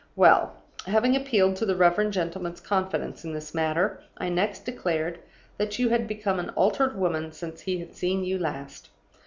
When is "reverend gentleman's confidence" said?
1.75-3.23